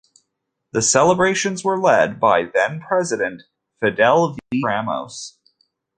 The 0.71 0.81
celebrations 0.81 1.63
were 1.63 1.79
led 1.79 2.19
by 2.19 2.45
then 2.51 2.81
President 2.81 3.43
Fidel 3.79 4.35
V. 4.51 4.63
Ramos. 4.65 5.37